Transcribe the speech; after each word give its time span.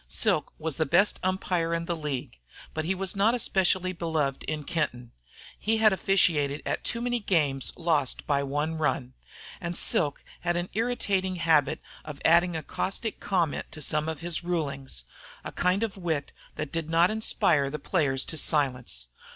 Silk 0.09 0.51
was 0.57 0.77
the 0.77 0.85
best 0.87 1.19
umpire 1.21 1.75
in 1.75 1.85
the 1.85 1.95
league. 1.95 2.39
But 2.73 2.85
he 2.85 2.95
was 2.95 3.15
not 3.15 3.35
especially 3.35 3.93
beloved 3.93 4.41
in 4.45 4.63
Kenton. 4.63 5.11
He 5.59 5.77
had 5.77 5.93
officiated 5.93 6.63
in 6.65 6.75
too 6.81 7.01
many 7.01 7.19
games 7.19 7.71
lost 7.77 8.25
by 8.25 8.41
one 8.41 8.79
run. 8.79 9.13
And 9.61 9.77
Silk 9.77 10.23
had 10.39 10.55
an 10.55 10.69
irritating 10.73 11.35
habit 11.35 11.79
of 12.03 12.19
adding 12.25 12.55
a 12.57 12.63
caustic 12.63 13.19
comment 13.19 13.71
to 13.73 13.79
some 13.83 14.09
of 14.09 14.21
his 14.21 14.43
rulings, 14.43 15.03
a 15.43 15.51
kind 15.51 15.83
of 15.83 15.97
wit 15.97 16.31
that 16.55 16.71
did 16.71 16.89
not 16.89 17.11
inspire 17.11 17.69
the 17.69 17.77
players 17.77 18.25
to 18.25 18.37
silence. 18.37 19.07